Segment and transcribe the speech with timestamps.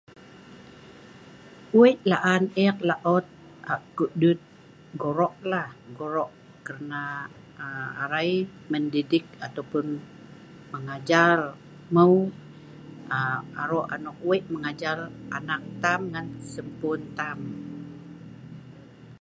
[1.77, 3.25] Wei laan eek laot
[3.71, 3.81] aa…
[3.97, 4.41] ko’ duet
[5.01, 6.31] goroq lah goroq,
[6.65, 7.01] kerna
[7.63, 7.89] aa..
[8.03, 8.31] arai
[8.71, 9.85] mendidik ataupun
[10.71, 11.37] mengajar
[11.89, 12.15] hmeau
[13.15, 14.97] aa..aroq anok wei mengajar
[15.37, 17.39] anak taam ngan sempuen taam